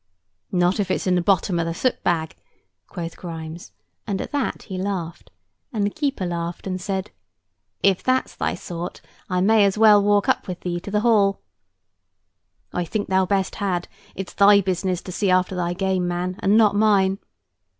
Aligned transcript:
"Not 0.51 0.79
if 0.79 0.89
it's 0.89 1.05
in 1.05 1.13
the 1.13 1.21
bottom 1.21 1.59
of 1.59 1.67
the 1.67 1.75
soot 1.75 2.01
bag," 2.03 2.35
quoth 2.87 3.15
Grimes, 3.15 3.71
and 4.07 4.19
at 4.19 4.31
that 4.31 4.63
he 4.63 4.79
laughed; 4.79 5.29
and 5.71 5.83
the 5.85 5.91
keeper 5.91 6.25
laughed 6.25 6.65
and 6.65 6.81
said: 6.81 7.11
"If 7.83 8.01
that's 8.01 8.35
thy 8.35 8.55
sort, 8.55 9.01
I 9.29 9.41
may 9.41 9.63
as 9.63 9.77
well 9.77 10.01
walk 10.01 10.27
up 10.27 10.47
with 10.47 10.61
thee 10.61 10.79
to 10.79 10.89
the 10.89 11.01
hall." 11.01 11.41
"I 12.73 12.83
think 12.83 13.09
thou 13.09 13.27
best 13.27 13.53
had. 13.61 13.87
It's 14.15 14.33
thy 14.33 14.61
business 14.61 15.03
to 15.03 15.11
see 15.11 15.29
after 15.29 15.55
thy 15.55 15.73
game, 15.73 16.07
man, 16.07 16.37
and 16.39 16.57
not 16.57 16.73
mine." 16.75 17.19